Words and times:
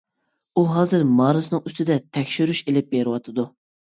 ئۇ 0.59 0.63
ھازىر 0.69 1.03
مارسنىڭ 1.19 1.61
ئۈستىدە 1.69 1.97
تەكشۈرۈش 2.19 2.61
ئېلىپ 2.71 2.89
بېرىۋاتىدۇ. 2.95 3.49